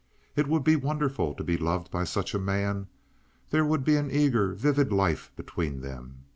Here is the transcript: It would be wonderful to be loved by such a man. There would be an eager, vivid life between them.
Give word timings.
It 0.35 0.47
would 0.47 0.63
be 0.63 0.75
wonderful 0.75 1.35
to 1.35 1.43
be 1.43 1.57
loved 1.59 1.91
by 1.91 2.05
such 2.05 2.33
a 2.33 2.39
man. 2.39 2.87
There 3.51 3.63
would 3.63 3.83
be 3.83 3.97
an 3.97 4.09
eager, 4.09 4.51
vivid 4.53 4.91
life 4.91 5.31
between 5.35 5.81
them. 5.81 6.23